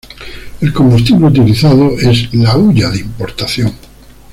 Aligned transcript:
El 0.61 0.73
combustible 0.73 1.27
utilizado 1.27 1.91
es 1.99 2.33
la 2.33 2.57
hulla 2.57 2.89
de 2.89 3.01
importación. 3.01 3.71